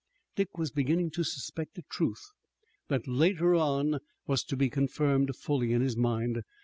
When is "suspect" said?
1.23-1.77